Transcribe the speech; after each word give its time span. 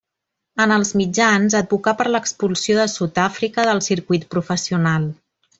En 0.63 0.71
els 0.75 0.91
mitjans, 1.01 1.57
advocà 1.59 1.93
per 2.01 2.07
l'expulsió 2.15 2.79
de 2.81 2.89
Sud-àfrica 2.97 3.69
del 3.71 3.85
circuit 3.93 4.29
professional. 4.37 5.11